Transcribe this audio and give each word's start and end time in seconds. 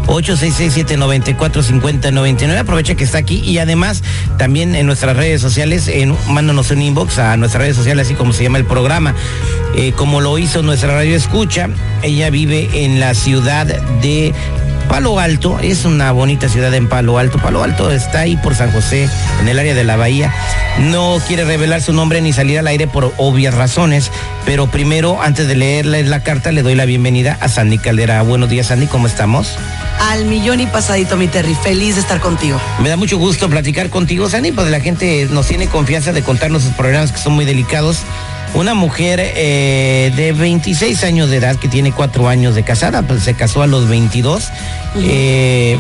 866-794-5099. 0.07 2.57
Aprovecha 2.57 2.95
que 2.95 3.05
está 3.05 3.19
aquí 3.19 3.39
y 3.39 3.59
además 3.59 4.03
también 4.37 4.75
en 4.75 4.85
nuestras 4.85 5.15
redes 5.15 5.39
sociales, 5.41 5.87
en, 5.87 6.17
mándanos 6.27 6.69
un 6.71 6.81
inbox 6.81 7.17
a 7.19 7.37
nuestras 7.37 7.63
redes 7.63 7.77
sociales, 7.77 8.07
así 8.07 8.15
como 8.15 8.33
se 8.33 8.43
llama 8.43 8.57
el 8.57 8.65
programa. 8.65 9.15
Eh, 9.75 9.93
como 9.95 10.19
lo 10.19 10.37
hizo 10.37 10.63
nuestra 10.63 10.93
radio 10.93 11.15
escucha, 11.15 11.69
ella 12.01 12.29
vive 12.29 12.83
en 12.83 12.99
la 12.99 13.13
ciudad 13.15 13.65
de 13.65 14.33
Palo 14.89 15.19
Alto 15.19 15.59
es 15.59 15.85
una 15.85 16.11
bonita 16.11 16.49
ciudad 16.49 16.73
en 16.73 16.87
Palo 16.87 17.17
Alto. 17.17 17.39
Palo 17.39 17.63
Alto 17.63 17.91
está 17.91 18.19
ahí 18.19 18.37
por 18.37 18.55
San 18.55 18.71
José, 18.71 19.09
en 19.41 19.47
el 19.47 19.57
área 19.59 19.73
de 19.73 19.83
la 19.83 19.97
bahía. 19.97 20.33
No 20.79 21.19
quiere 21.27 21.45
revelar 21.45 21.81
su 21.81 21.93
nombre 21.93 22.21
ni 22.21 22.33
salir 22.33 22.59
al 22.59 22.67
aire 22.67 22.87
por 22.87 23.13
obvias 23.17 23.53
razones, 23.53 24.11
pero 24.45 24.67
primero, 24.67 25.21
antes 25.21 25.47
de 25.47 25.55
leerle 25.55 26.03
la 26.03 26.21
carta, 26.21 26.51
le 26.51 26.61
doy 26.61 26.75
la 26.75 26.85
bienvenida 26.85 27.37
a 27.41 27.47
Sandy 27.47 27.77
Caldera. 27.77 28.21
Buenos 28.21 28.49
días, 28.49 28.67
Sandy, 28.67 28.87
¿cómo 28.87 29.07
estamos? 29.07 29.55
Al 29.99 30.25
millón 30.25 30.59
y 30.59 30.67
pasadito, 30.67 31.17
mi 31.17 31.27
Terry. 31.27 31.55
Feliz 31.55 31.95
de 31.95 32.01
estar 32.01 32.19
contigo. 32.19 32.59
Me 32.79 32.89
da 32.89 32.97
mucho 32.97 33.17
gusto 33.17 33.49
platicar 33.49 33.89
contigo, 33.89 34.29
Sandy, 34.29 34.51
pues 34.51 34.69
la 34.69 34.79
gente 34.79 35.27
nos 35.31 35.47
tiene 35.47 35.67
confianza 35.67 36.13
de 36.13 36.21
contarnos 36.21 36.63
sus 36.63 36.73
programas 36.73 37.11
que 37.11 37.19
son 37.19 37.33
muy 37.33 37.45
delicados 37.45 37.99
una 38.53 38.73
mujer 38.73 39.19
eh, 39.21 40.11
de 40.15 40.31
26 40.31 41.03
años 41.03 41.29
de 41.29 41.37
edad 41.37 41.55
que 41.55 41.67
tiene 41.67 41.91
cuatro 41.91 42.27
años 42.27 42.55
de 42.55 42.63
casada, 42.63 43.01
pues 43.01 43.23
se 43.23 43.33
casó 43.33 43.63
a 43.63 43.67
los 43.67 43.87
22. 43.87 44.49
Eh, 44.97 45.77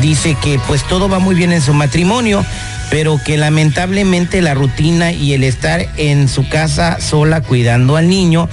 dice 0.00 0.36
que 0.42 0.58
pues 0.66 0.82
todo 0.84 1.08
va 1.08 1.18
muy 1.18 1.34
bien 1.34 1.52
en 1.52 1.62
su 1.62 1.72
matrimonio, 1.72 2.44
pero 2.90 3.20
que 3.24 3.36
lamentablemente 3.36 4.42
la 4.42 4.54
rutina 4.54 5.12
y 5.12 5.34
el 5.34 5.44
estar 5.44 5.86
en 5.96 6.28
su 6.28 6.48
casa 6.48 7.00
sola 7.00 7.42
cuidando 7.42 7.96
al 7.96 8.08
niño 8.08 8.48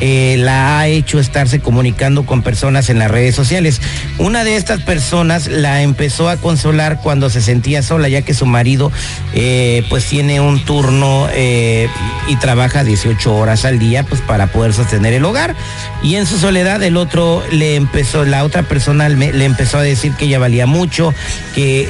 eh, 0.00 0.36
la 0.38 0.78
ha 0.78 0.86
hecho 0.86 1.18
estarse 1.18 1.60
comunicando 1.60 2.24
con 2.24 2.42
personas 2.42 2.90
en 2.90 2.98
las 2.98 3.10
redes 3.10 3.34
sociales. 3.34 3.80
Una 4.18 4.44
de 4.44 4.56
estas 4.56 4.82
personas 4.82 5.48
la 5.48 5.82
empezó 5.82 6.28
a 6.28 6.36
consolar 6.36 7.00
cuando 7.00 7.30
se 7.30 7.40
sentía 7.40 7.82
sola, 7.82 8.08
ya 8.08 8.22
que 8.22 8.34
su 8.34 8.46
marido 8.46 8.92
eh, 9.34 9.84
pues 9.88 10.06
tiene 10.06 10.40
un 10.40 10.64
turno 10.64 11.28
eh, 11.32 11.88
y 12.28 12.36
trabaja 12.36 12.84
18 12.84 13.34
horas 13.34 13.64
al 13.64 13.78
día 13.78 14.02
pues 14.04 14.20
para 14.20 14.46
poder 14.48 14.72
sostener 14.72 15.12
el 15.12 15.24
hogar. 15.24 15.54
Y 16.02 16.16
en 16.16 16.26
su 16.26 16.38
soledad 16.38 16.82
el 16.82 16.96
otro 16.96 17.42
le 17.50 17.76
empezó, 17.76 18.24
la 18.24 18.44
otra 18.44 18.62
persona 18.62 19.08
le 19.08 19.44
empezó 19.44 19.78
a 19.78 19.82
decir 19.82 20.12
que 20.12 20.26
ella 20.26 20.38
valía 20.38 20.66
mucho, 20.66 21.12
que 21.54 21.88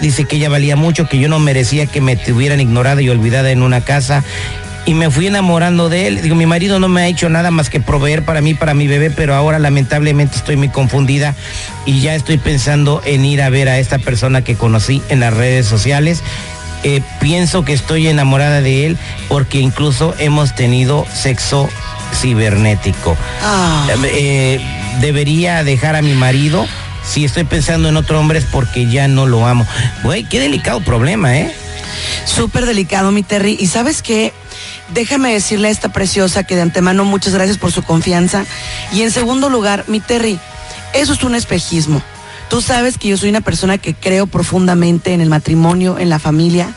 dice 0.00 0.24
que 0.24 0.36
ella 0.36 0.48
valía 0.48 0.76
mucho, 0.76 1.08
que 1.08 1.18
yo 1.18 1.28
no 1.28 1.38
merecía 1.38 1.86
que 1.86 2.00
me 2.00 2.16
tuvieran 2.16 2.60
ignorada 2.60 3.02
y 3.02 3.08
olvidada 3.08 3.50
en 3.50 3.62
una 3.62 3.80
casa 3.80 4.24
y 4.86 4.94
me 4.94 5.10
fui 5.10 5.26
enamorando 5.26 5.88
de 5.88 6.06
él. 6.06 6.22
Digo, 6.22 6.34
mi 6.34 6.46
marido 6.46 6.78
no 6.78 6.88
me 6.88 7.02
ha 7.02 7.06
hecho 7.08 7.28
nada 7.28 7.50
más 7.50 7.70
que 7.70 7.80
proveer 7.80 8.24
para 8.24 8.40
mí, 8.40 8.54
para 8.54 8.74
mi 8.74 8.86
bebé, 8.86 9.10
pero 9.10 9.34
ahora 9.34 9.58
lamentablemente 9.58 10.36
estoy 10.36 10.56
muy 10.56 10.68
confundida 10.68 11.34
y 11.86 12.00
ya 12.00 12.14
estoy 12.14 12.38
pensando 12.38 13.00
en 13.04 13.24
ir 13.24 13.42
a 13.42 13.50
ver 13.50 13.68
a 13.68 13.78
esta 13.78 13.98
persona 13.98 14.42
que 14.42 14.56
conocí 14.56 15.02
en 15.08 15.20
las 15.20 15.34
redes 15.34 15.66
sociales. 15.66 16.22
Eh, 16.82 17.00
pienso 17.18 17.64
que 17.64 17.72
estoy 17.72 18.08
enamorada 18.08 18.60
de 18.60 18.86
él 18.86 18.98
porque 19.28 19.58
incluso 19.58 20.14
hemos 20.18 20.54
tenido 20.54 21.06
sexo 21.12 21.68
cibernético. 22.14 23.16
Ah. 23.42 23.86
Eh, 24.04 24.60
debería 25.00 25.64
dejar 25.64 25.96
a 25.96 26.02
mi 26.02 26.12
marido. 26.12 26.66
Si 27.06 27.24
estoy 27.24 27.44
pensando 27.44 27.88
en 27.88 27.96
otro 27.96 28.20
hombre 28.20 28.38
es 28.38 28.44
porque 28.44 28.86
ya 28.86 29.08
no 29.08 29.26
lo 29.26 29.46
amo. 29.46 29.66
Güey, 30.02 30.24
qué 30.24 30.40
delicado 30.40 30.80
problema, 30.80 31.36
¿eh? 31.36 31.54
Súper 32.24 32.66
delicado, 32.66 33.12
mi 33.12 33.22
Terry. 33.22 33.56
Y 33.58 33.66
sabes 33.66 34.02
qué, 34.02 34.32
déjame 34.94 35.32
decirle 35.32 35.68
a 35.68 35.70
esta 35.72 35.92
preciosa 35.92 36.44
que 36.44 36.56
de 36.56 36.62
antemano 36.62 37.04
muchas 37.04 37.34
gracias 37.34 37.58
por 37.58 37.72
su 37.72 37.82
confianza. 37.82 38.46
Y 38.92 39.02
en 39.02 39.10
segundo 39.10 39.50
lugar, 39.50 39.84
mi 39.88 40.00
Terry, 40.00 40.38
eso 40.94 41.12
es 41.12 41.22
un 41.24 41.34
espejismo. 41.34 42.00
Tú 42.48 42.60
sabes 42.60 42.98
que 42.98 43.08
yo 43.08 43.16
soy 43.16 43.30
una 43.30 43.40
persona 43.40 43.78
que 43.78 43.94
creo 43.94 44.26
profundamente 44.26 45.12
en 45.12 45.20
el 45.20 45.28
matrimonio, 45.28 45.98
en 45.98 46.08
la 46.08 46.18
familia. 46.18 46.72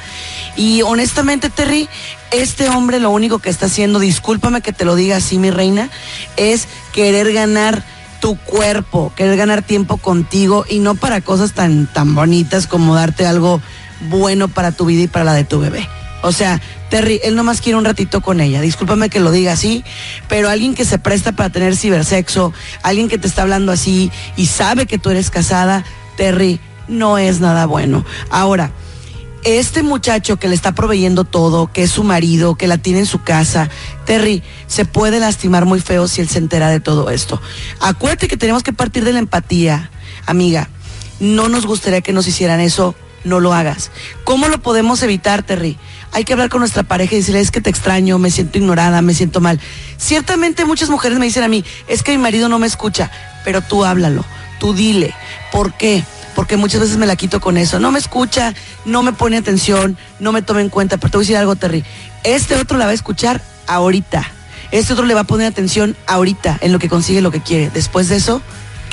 Y 0.55 0.81
honestamente, 0.81 1.49
Terry, 1.49 1.87
este 2.31 2.67
hombre 2.69 2.99
lo 2.99 3.11
único 3.11 3.39
que 3.39 3.49
está 3.49 3.67
haciendo, 3.67 3.99
discúlpame 3.99 4.61
que 4.61 4.73
te 4.73 4.85
lo 4.85 4.95
diga 4.95 5.17
así, 5.17 5.37
mi 5.37 5.51
reina, 5.51 5.89
es 6.35 6.67
querer 6.93 7.31
ganar 7.31 7.83
tu 8.19 8.37
cuerpo, 8.37 9.13
querer 9.15 9.37
ganar 9.37 9.61
tiempo 9.61 9.97
contigo 9.97 10.65
y 10.67 10.79
no 10.79 10.95
para 10.95 11.21
cosas 11.21 11.53
tan, 11.53 11.85
tan 11.85 12.15
bonitas 12.15 12.65
como 12.65 12.95
darte 12.95 13.27
algo 13.27 13.61
bueno 14.09 14.47
para 14.47 14.71
tu 14.71 14.85
vida 14.85 15.03
y 15.03 15.07
para 15.07 15.25
la 15.25 15.33
de 15.33 15.43
tu 15.43 15.59
bebé. 15.59 15.87
O 16.21 16.31
sea, 16.31 16.61
Terry, 16.89 17.19
él 17.23 17.35
nomás 17.35 17.61
quiere 17.61 17.77
un 17.77 17.85
ratito 17.85 18.21
con 18.21 18.41
ella. 18.41 18.61
Discúlpame 18.61 19.09
que 19.09 19.19
lo 19.19 19.31
diga 19.31 19.53
así, 19.53 19.83
pero 20.27 20.49
alguien 20.49 20.73
que 20.73 20.85
se 20.85 20.97
presta 20.97 21.31
para 21.33 21.49
tener 21.49 21.75
cibersexo, 21.75 22.53
alguien 22.81 23.07
que 23.07 23.17
te 23.17 23.27
está 23.27 23.43
hablando 23.43 23.71
así 23.71 24.11
y 24.35 24.47
sabe 24.47 24.85
que 24.85 24.97
tú 24.97 25.09
eres 25.09 25.29
casada, 25.29 25.83
Terry, 26.15 26.59
no 26.87 27.17
es 27.17 27.39
nada 27.39 27.65
bueno. 27.65 28.03
Ahora, 28.29 28.71
este 29.43 29.83
muchacho 29.83 30.37
que 30.37 30.47
le 30.47 30.55
está 30.55 30.73
proveyendo 30.73 31.23
todo, 31.23 31.71
que 31.71 31.83
es 31.83 31.91
su 31.91 32.03
marido, 32.03 32.55
que 32.55 32.67
la 32.67 32.77
tiene 32.77 32.99
en 32.99 33.05
su 33.05 33.21
casa, 33.23 33.69
Terry, 34.05 34.41
se 34.65 34.85
puede 34.85 35.19
lastimar 35.19 35.65
muy 35.65 35.79
feo 35.79 36.07
si 36.07 36.21
él 36.21 36.29
se 36.29 36.39
entera 36.39 36.69
de 36.69 36.79
todo 36.79 37.11
esto. 37.11 37.39
Acuérdate 37.79 38.27
que 38.27 38.37
tenemos 38.37 38.63
que 38.63 38.73
partir 38.73 39.05
de 39.05 39.13
la 39.13 39.19
empatía, 39.19 39.91
amiga. 40.25 40.69
No 41.19 41.47
nos 41.49 41.65
gustaría 41.65 42.01
que 42.01 42.13
nos 42.13 42.27
hicieran 42.27 42.59
eso 42.59 42.95
no 43.27 43.39
lo 43.39 43.53
hagas. 43.53 43.91
¿Cómo 44.23 44.47
lo 44.47 44.59
podemos 44.59 45.03
evitar, 45.03 45.43
Terry? 45.43 45.77
Hay 46.11 46.23
que 46.23 46.33
hablar 46.33 46.49
con 46.49 46.59
nuestra 46.59 46.83
pareja 46.83 47.13
y 47.13 47.17
decirle, 47.17 47.41
es 47.41 47.51
que 47.51 47.61
te 47.61 47.69
extraño, 47.69 48.17
me 48.17 48.31
siento 48.31 48.57
ignorada, 48.57 49.01
me 49.01 49.13
siento 49.13 49.41
mal. 49.41 49.59
Ciertamente 49.97 50.65
muchas 50.65 50.89
mujeres 50.89 51.19
me 51.19 51.25
dicen 51.25 51.43
a 51.43 51.47
mí, 51.47 51.63
es 51.87 52.03
que 52.03 52.11
mi 52.11 52.17
marido 52.17 52.49
no 52.49 52.59
me 52.59 52.67
escucha, 52.67 53.11
pero 53.43 53.61
tú 53.61 53.85
háblalo, 53.85 54.25
tú 54.59 54.73
dile. 54.73 55.13
¿Por 55.51 55.73
qué? 55.73 56.03
Porque 56.35 56.57
muchas 56.57 56.81
veces 56.81 56.97
me 56.97 57.05
la 57.05 57.15
quito 57.15 57.39
con 57.39 57.57
eso. 57.57 57.79
No 57.79 57.91
me 57.91 57.99
escucha, 57.99 58.53
no 58.85 59.03
me 59.03 59.13
pone 59.13 59.37
atención, 59.37 59.97
no 60.19 60.31
me 60.31 60.41
toma 60.41 60.61
en 60.61 60.69
cuenta. 60.69 60.97
Pero 60.97 61.11
te 61.11 61.17
voy 61.17 61.23
a 61.23 61.25
decir 61.25 61.37
algo, 61.37 61.55
Terry. 61.55 61.83
Este 62.23 62.55
otro 62.55 62.77
la 62.77 62.85
va 62.85 62.91
a 62.91 62.93
escuchar 62.93 63.41
ahorita. 63.65 64.23
Este 64.71 64.93
otro 64.93 65.05
le 65.05 65.13
va 65.13 65.21
a 65.21 65.23
poner 65.23 65.47
atención 65.47 65.95
ahorita 66.05 66.57
en 66.61 66.73
lo 66.73 66.79
que 66.79 66.89
consigue 66.89 67.21
lo 67.21 67.31
que 67.31 67.41
quiere. 67.41 67.69
Después 67.69 68.09
de 68.09 68.17
eso, 68.17 68.41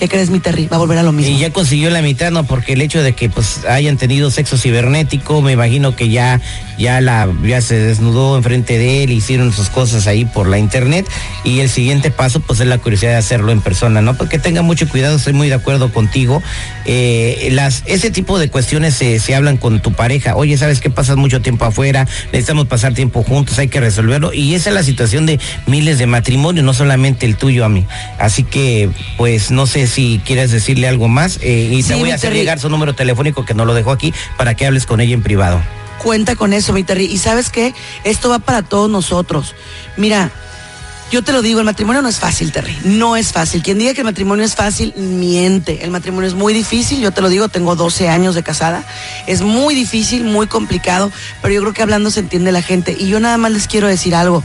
¿Qué 0.05 0.11
crees, 0.11 0.29
mi 0.29 0.39
Terry? 0.39 0.67
Va 0.67 0.77
a 0.77 0.81
volver 0.81 0.99
a 0.99 1.03
lo 1.03 1.13
mismo. 1.13 1.35
Y 1.35 1.39
ya 1.39 1.49
consiguió 1.49 1.89
la 1.89 2.03
mitad, 2.03 2.31
¿no? 2.31 2.45
Porque 2.45 2.75
el 2.75 2.83
hecho 2.83 3.03
de 3.03 3.15
que 3.15 3.31
pues 3.31 3.65
hayan 3.65 3.97
tenido 3.97 4.31
sexo 4.31 4.59
cibernético, 4.59 5.41
me 5.41 5.53
imagino 5.53 5.97
que 5.97 6.11
ya, 6.11 6.43
ya 6.77 7.01
la, 7.01 7.27
ya 7.43 7.63
se 7.63 7.79
desnudó 7.79 8.37
enfrente 8.37 8.77
de 8.77 9.05
él, 9.05 9.13
hicieron 9.13 9.51
sus 9.51 9.71
cosas 9.71 10.07
ahí 10.07 10.27
por 10.27 10.47
la 10.47 10.59
internet. 10.59 11.07
Y 11.43 11.61
el 11.61 11.71
siguiente 11.71 12.11
paso, 12.11 12.41
pues 12.41 12.61
es 12.61 12.67
la 12.67 12.77
curiosidad 12.77 13.13
de 13.13 13.17
hacerlo 13.17 13.51
en 13.51 13.63
persona, 13.63 14.03
¿no? 14.03 14.15
Porque 14.15 14.39
tenga 14.39 14.61
mucho 14.61 14.87
cuidado, 14.91 15.17
estoy 15.17 15.33
muy 15.33 15.49
de 15.49 15.55
acuerdo 15.55 15.91
contigo. 15.91 16.43
Eh, 16.85 17.49
las, 17.53 17.83
ese 17.87 18.11
tipo 18.11 18.39
de 18.39 18.51
cuestiones 18.51 18.93
se, 18.93 19.19
se 19.21 19.35
hablan 19.35 19.57
con 19.57 19.81
tu 19.81 19.95
pareja. 19.95 20.37
Oye, 20.37 20.59
¿sabes 20.59 20.81
qué? 20.81 20.91
Pasas 20.91 21.17
mucho 21.17 21.41
tiempo 21.41 21.65
afuera, 21.65 22.07
necesitamos 22.27 22.67
pasar 22.67 22.93
tiempo 22.93 23.23
juntos, 23.23 23.59
hay 23.59 23.69
que 23.69 23.81
resolverlo. 23.81 24.35
Y 24.35 24.55
esa 24.55 24.69
es 24.69 24.75
la 24.75 24.83
situación 24.83 25.25
de 25.25 25.41
miles 25.67 25.97
de 25.97 26.05
matrimonios, 26.05 26.63
no 26.63 26.75
solamente 26.75 27.25
el 27.25 27.37
tuyo 27.37 27.65
a 27.65 27.71
mí. 27.71 27.87
Así 28.19 28.45
que, 28.45 28.91
pues, 29.17 29.51
no 29.51 29.67
sé 29.67 29.94
si 29.95 30.21
quieres 30.25 30.51
decirle 30.51 30.89
algo 30.89 31.07
más 31.07 31.39
eh, 31.41 31.71
y 31.73 31.83
te 31.85 31.95
voy 31.95 32.11
a 32.11 32.17
hacer 32.17 32.33
llegar 32.33 32.59
su 32.59 32.69
número 32.69 32.97
telefónico 32.97 33.45
que 33.45 33.55
no 33.55 33.65
lo 33.65 33.75
dejó 33.75 33.93
aquí 33.93 34.13
para 34.37 34.55
que 34.55 34.67
hables 34.67 34.87
con 34.87 35.01
ella 35.01 35.15
en 35.15 35.23
privado. 35.23 35.63
Cuenta 36.03 36.35
con 36.35 36.53
eso, 36.53 36.73
mi 36.73 36.83
Terry. 36.83 37.05
Y 37.05 37.19
sabes 37.19 37.49
qué, 37.49 37.73
esto 38.03 38.29
va 38.29 38.41
para 38.41 38.63
todos 38.63 38.91
nosotros. 38.91 39.55
Mira, 39.97 40.33
Yo 41.13 41.23
te 41.23 41.33
lo 41.33 41.43
digo, 41.43 41.61
el 41.61 41.65
matrimonio 41.65 42.03
no 42.03 42.09
es 42.09 42.19
fácil, 42.19 42.51
Terry. 42.51 42.77
No 42.83 43.15
es 43.15 43.31
fácil. 43.31 43.63
Quien 43.63 43.79
diga 43.79 43.95
que 43.95 44.01
el 44.01 44.07
matrimonio 44.07 44.45
es 44.45 44.57
fácil, 44.57 44.93
miente. 44.97 45.85
El 45.85 45.93
matrimonio 45.93 46.27
es 46.27 46.35
muy 46.35 46.53
difícil. 46.53 47.01
Yo 47.01 47.13
te 47.13 47.21
lo 47.21 47.29
digo, 47.29 47.49
tengo 47.49 47.77
12 47.77 48.09
años 48.09 48.35
de 48.35 48.43
casada. 48.43 48.85
Es 49.29 49.43
muy 49.43 49.77
difícil, 49.77 50.25
muy 50.25 50.49
complicado, 50.49 51.13
pero 51.41 51.55
yo 51.55 51.61
creo 51.61 51.73
que 51.73 51.83
hablando 51.83 52.11
se 52.11 52.19
entiende 52.19 52.51
la 52.51 52.63
gente. 52.63 52.97
Y 52.99 53.07
yo 53.07 53.21
nada 53.21 53.39
más 53.39 53.53
les 53.53 53.69
quiero 53.69 53.87
decir 53.87 54.17
algo. 54.17 54.43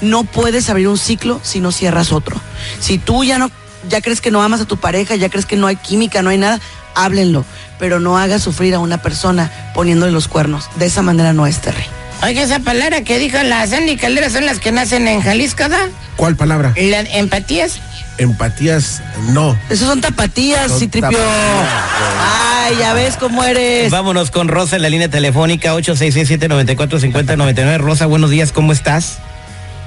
No 0.00 0.22
puedes 0.22 0.70
abrir 0.70 0.86
un 0.86 0.98
ciclo 0.98 1.40
si 1.42 1.58
no 1.58 1.72
cierras 1.72 2.12
otro. 2.12 2.40
Si 2.78 2.98
tú 2.98 3.24
ya 3.24 3.38
no, 3.38 3.50
ya 3.88 4.00
crees 4.00 4.20
que 4.20 4.30
no 4.30 4.42
amas 4.42 4.60
a 4.60 4.64
tu 4.64 4.76
pareja, 4.76 5.16
ya 5.16 5.28
crees 5.28 5.46
que 5.46 5.56
no 5.56 5.66
hay 5.66 5.76
química, 5.76 6.22
no 6.22 6.30
hay 6.30 6.38
nada, 6.38 6.60
háblenlo. 6.94 7.44
Pero 7.78 8.00
no 8.00 8.18
hagas 8.18 8.42
sufrir 8.42 8.74
a 8.74 8.78
una 8.78 8.98
persona 8.98 9.50
poniéndole 9.74 10.12
los 10.12 10.28
cuernos. 10.28 10.68
De 10.76 10.86
esa 10.86 11.02
manera 11.02 11.32
no 11.32 11.46
es, 11.46 11.60
Terry. 11.60 11.84
Oiga, 12.22 12.42
esa 12.42 12.60
palabra 12.60 13.02
que 13.02 13.18
dijo 13.18 13.42
la 13.42 13.66
Sandy 13.66 13.96
Caldera 13.96 14.30
son 14.30 14.46
las 14.46 14.60
que 14.60 14.70
nacen 14.70 15.08
en 15.08 15.22
Jalisco, 15.22 15.68
¿da? 15.68 15.88
¿Cuál 16.16 16.36
palabra? 16.36 16.72
La 16.76 17.00
empatías. 17.00 17.80
Empatías, 18.18 19.02
no. 19.30 19.58
Esos 19.68 19.88
son 19.88 20.00
tapatías, 20.00 20.70
Son 20.70 20.78
Citripio. 20.78 21.18
Ay, 21.18 22.76
ya 22.78 22.92
ves 22.92 23.16
cómo 23.16 23.42
eres. 23.42 23.90
Vámonos 23.90 24.30
con 24.30 24.46
Rosa 24.46 24.76
en 24.76 24.82
la 24.82 24.88
línea 24.88 25.08
telefónica 25.08 25.74
866-794-5099. 25.74 27.78
Rosa, 27.78 28.06
buenos 28.06 28.30
días, 28.30 28.52
¿cómo 28.52 28.72
estás? 28.72 29.18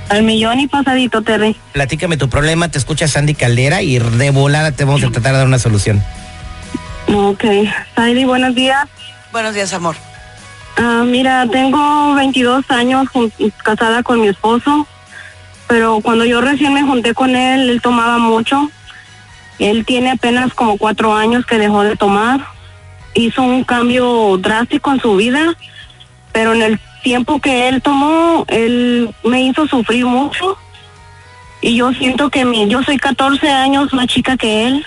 Al 0.09 0.23
millón 0.23 0.59
y 0.59 0.67
pasadito, 0.67 1.21
Terry. 1.21 1.55
Platícame 1.73 2.17
tu 2.17 2.29
problema, 2.29 2.69
te 2.69 2.77
escucha 2.77 3.07
Sandy 3.07 3.33
Caldera 3.33 3.81
y 3.81 3.97
de 3.97 4.31
volada 4.31 4.71
te 4.71 4.85
vamos 4.85 5.03
a 5.03 5.09
tratar 5.09 5.33
de 5.33 5.37
dar 5.39 5.47
una 5.47 5.59
solución. 5.59 6.03
Ok. 7.07 7.43
Sandy, 7.95 8.25
buenos 8.25 8.53
días. 8.55 8.87
Buenos 9.31 9.55
días, 9.55 9.73
amor. 9.73 9.95
Ah, 10.77 11.03
mira, 11.05 11.47
tengo 11.51 12.13
22 12.15 12.69
años 12.69 13.07
casada 13.63 14.03
con 14.03 14.21
mi 14.21 14.27
esposo, 14.27 14.87
pero 15.67 16.01
cuando 16.01 16.25
yo 16.25 16.41
recién 16.41 16.73
me 16.73 16.83
junté 16.83 17.13
con 17.13 17.35
él, 17.35 17.69
él 17.69 17.81
tomaba 17.81 18.17
mucho. 18.17 18.69
Él 19.57 19.85
tiene 19.85 20.11
apenas 20.11 20.53
como 20.53 20.77
cuatro 20.77 21.15
años 21.15 21.45
que 21.45 21.57
dejó 21.57 21.83
de 21.83 21.95
tomar. 21.95 22.45
Hizo 23.13 23.41
un 23.41 23.63
cambio 23.63 24.37
drástico 24.37 24.91
en 24.91 24.99
su 24.99 25.15
vida, 25.15 25.55
pero 26.33 26.53
en 26.53 26.61
el 26.61 26.79
tiempo 27.05 27.39
que 27.39 27.69
él 27.69 27.83
tomó, 27.83 28.45
él 28.47 29.13
me 29.23 29.43
hizo 29.43 29.67
sufrir 29.67 30.07
mucho. 30.07 30.57
Y 31.61 31.75
yo 31.75 31.93
siento 31.93 32.31
que 32.31 32.45
mi, 32.45 32.67
yo 32.67 32.81
soy 32.81 32.97
14 32.97 33.47
años 33.47 33.93
más 33.93 34.07
chica 34.07 34.35
que 34.37 34.67
él. 34.67 34.85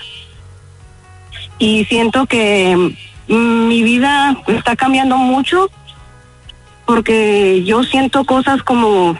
Y 1.59 1.85
siento 1.85 2.25
que 2.25 2.75
mm, 3.29 3.67
mi 3.69 3.83
vida 3.83 4.37
está 4.47 4.75
cambiando 4.75 5.15
mucho 5.15 5.71
porque 6.85 7.63
yo 7.63 7.83
siento 7.83 8.25
cosas 8.25 8.63
como 8.63 9.17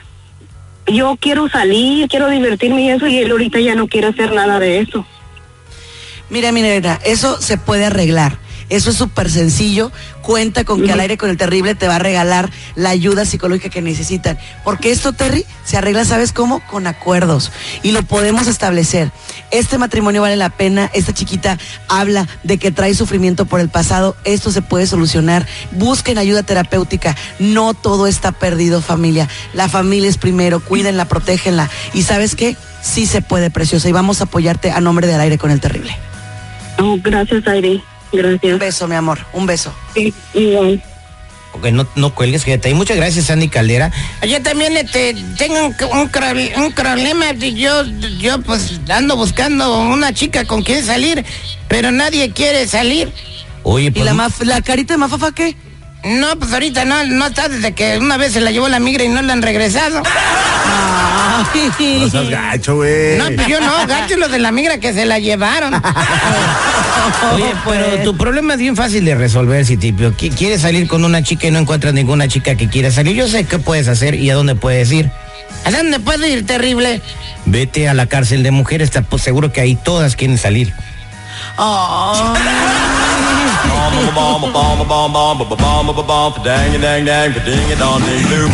yo 0.85 1.17
quiero 1.21 1.47
salir, 1.47 2.09
quiero 2.09 2.27
divertirme 2.27 2.81
y 2.81 2.89
eso, 2.89 3.07
y 3.07 3.19
él 3.19 3.31
ahorita 3.31 3.61
ya 3.61 3.75
no 3.75 3.87
quiere 3.87 4.07
hacer 4.07 4.33
nada 4.33 4.59
de 4.59 4.79
eso. 4.79 5.05
Mira, 6.29 6.51
mi 6.51 6.61
negra, 6.61 6.99
eso 7.05 7.39
se 7.39 7.57
puede 7.57 7.85
arreglar. 7.85 8.39
Eso 8.69 8.91
es 8.91 8.95
súper 8.95 9.29
sencillo. 9.29 9.91
Cuenta 10.21 10.63
con 10.63 10.83
que 10.83 10.91
al 10.91 10.99
aire 10.99 11.17
con 11.17 11.29
el 11.29 11.37
terrible 11.37 11.73
te 11.73 11.87
va 11.87 11.95
a 11.95 11.99
regalar 11.99 12.49
la 12.75 12.89
ayuda 12.89 13.25
psicológica 13.25 13.69
que 13.69 13.81
necesitan. 13.81 14.37
Porque 14.63 14.91
esto, 14.91 15.13
Terry, 15.13 15.45
se 15.65 15.77
arregla, 15.77 16.05
¿sabes 16.05 16.33
cómo? 16.33 16.59
Con 16.67 16.85
acuerdos. 16.85 17.51
Y 17.81 17.91
lo 17.91 18.03
podemos 18.03 18.47
establecer. 18.47 19.11
Este 19.49 19.77
matrimonio 19.77 20.21
vale 20.21 20.35
la 20.35 20.49
pena. 20.49 20.89
Esta 20.93 21.13
chiquita 21.13 21.57
habla 21.87 22.27
de 22.43 22.57
que 22.57 22.71
trae 22.71 22.93
sufrimiento 22.93 23.45
por 23.45 23.59
el 23.59 23.69
pasado. 23.69 24.15
Esto 24.23 24.51
se 24.51 24.61
puede 24.61 24.85
solucionar. 24.85 25.47
Busquen 25.71 26.19
ayuda 26.19 26.43
terapéutica. 26.43 27.15
No 27.39 27.73
todo 27.73 28.05
está 28.05 28.31
perdido, 28.31 28.81
familia. 28.81 29.27
La 29.53 29.67
familia 29.67 30.09
es 30.09 30.17
primero. 30.17 30.59
Cuídenla, 30.59 31.05
protégenla. 31.05 31.69
Y 31.93 32.03
¿sabes 32.03 32.35
qué? 32.35 32.55
Sí 32.81 33.07
se 33.07 33.21
puede, 33.21 33.49
preciosa. 33.49 33.89
Y 33.89 33.91
vamos 33.91 34.21
a 34.21 34.25
apoyarte 34.25 34.71
a 34.71 34.79
nombre 34.79 35.07
del 35.07 35.19
aire 35.19 35.37
con 35.37 35.49
el 35.49 35.59
terrible. 35.59 35.95
Oh, 36.77 36.97
gracias, 37.01 37.45
Aire. 37.47 37.81
Gracias. 38.11 38.53
Un 38.53 38.59
beso, 38.59 38.87
mi 38.87 38.95
amor, 38.95 39.19
un 39.33 39.45
beso. 39.45 39.73
Sí, 39.93 40.13
igual. 40.33 40.81
Ok, 41.53 41.65
no, 41.71 41.87
no 41.95 42.13
cuelgues, 42.13 42.43
fíjate. 42.43 42.69
Y 42.69 42.73
muchas 42.75 42.97
gracias, 42.97 43.25
Sandy 43.25 43.47
Caldera. 43.49 43.91
Yo 44.27 44.41
también 44.43 44.77
este, 44.77 45.15
tengo 45.37 45.65
un, 45.65 45.75
un 45.91 46.63
un 46.63 46.71
problema. 46.73 47.33
Yo, 47.33 47.85
yo 48.19 48.39
pues 48.41 48.79
ando 48.89 49.15
buscando 49.15 49.79
una 49.79 50.13
chica 50.13 50.45
con 50.45 50.61
quien 50.61 50.85
salir, 50.85 51.25
pero 51.67 51.91
nadie 51.91 52.31
quiere 52.31 52.67
salir. 52.67 53.11
Oye, 53.63 53.87
¿Y 53.87 53.91
pues, 53.91 54.05
la, 54.05 54.13
maf- 54.13 54.43
la 54.43 54.61
carita 54.61 54.93
de 54.93 54.99
Mafafa 54.99 55.31
qué? 55.31 55.55
No, 56.03 56.35
pues 56.39 56.53
ahorita 56.53 56.85
no, 56.85 57.03
no 57.05 57.27
está 57.27 57.49
desde 57.49 57.73
que 57.73 57.97
una 57.97 58.17
vez 58.17 58.33
se 58.33 58.41
la 58.41 58.51
llevó 58.51 58.67
la 58.69 58.79
migra 58.79 59.03
y 59.03 59.09
no 59.09 59.21
la 59.21 59.33
han 59.33 59.41
regresado. 59.41 60.01
No 61.99 62.09
seas 62.09 62.29
gacho, 62.29 62.75
güey. 62.75 63.17
No, 63.17 63.25
pues 63.35 63.47
yo 63.47 63.59
no, 63.61 63.85
gacho 63.87 64.17
lo 64.17 64.27
de 64.29 64.39
la 64.39 64.51
migra 64.51 64.77
que 64.79 64.93
se 64.93 65.05
la 65.05 65.19
llevaron. 65.19 65.73
Oye, 67.33 67.53
pero 67.65 68.03
tu 68.03 68.17
problema 68.17 68.53
es 68.53 68.59
bien 68.59 68.75
fácil 68.75 69.05
de 69.05 69.15
resolver, 69.15 69.65
Citipio. 69.65 70.15
Qui- 70.15 70.33
Quieres 70.35 70.61
salir 70.61 70.87
con 70.87 71.03
una 71.05 71.21
chica 71.23 71.47
y 71.47 71.51
no 71.51 71.59
encuentras 71.59 71.93
ninguna 71.93 72.27
chica 72.27 72.55
que 72.55 72.67
quiera 72.69 72.91
salir. 72.91 73.15
Yo 73.15 73.27
sé 73.27 73.45
qué 73.45 73.57
puedes 73.59 73.87
hacer 73.87 74.15
y 74.15 74.29
a 74.29 74.35
dónde 74.35 74.55
puedes 74.55 74.91
ir. 74.91 75.09
¿A 75.65 75.71
dónde 75.71 75.99
puedes 75.99 76.29
ir, 76.31 76.45
terrible? 76.45 77.01
Vete 77.45 77.89
a 77.89 77.93
la 77.93 78.05
cárcel 78.05 78.43
de 78.43 78.51
mujeres, 78.51 78.91
te 78.91 78.99
apuesto 78.99 79.25
seguro 79.25 79.51
que 79.51 79.61
ahí 79.61 79.75
todas 79.75 80.15
quieren 80.15 80.37
salir. 80.37 80.73